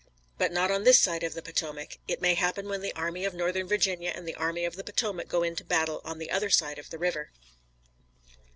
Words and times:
"But 0.39 0.51
not 0.51 0.71
on 0.71 0.83
this 0.83 0.97
side 0.97 1.21
of 1.21 1.35
the 1.35 1.43
Potomac. 1.43 1.99
It 2.07 2.23
may 2.23 2.33
happen 2.33 2.67
when 2.67 2.81
the 2.81 2.91
Army 2.95 3.23
of 3.23 3.35
Northern 3.35 3.67
Virginia 3.67 4.09
and 4.09 4.27
the 4.27 4.33
Army 4.33 4.65
of 4.65 4.75
the 4.75 4.83
Potomac 4.83 5.27
go 5.27 5.43
into 5.43 5.63
battle 5.63 6.01
on 6.03 6.17
the 6.17 6.31
other 6.31 6.49
side 6.49 6.79
of 6.79 6.89
the 6.89 6.97
river." 6.97 7.29